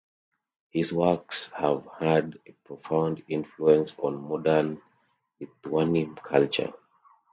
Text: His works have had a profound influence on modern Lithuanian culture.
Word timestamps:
His 0.71 0.91
works 0.91 1.51
have 1.51 1.87
had 1.99 2.39
a 2.47 2.53
profound 2.65 3.23
influence 3.27 3.93
on 3.99 4.27
modern 4.27 4.81
Lithuanian 5.39 6.15
culture. 6.15 6.73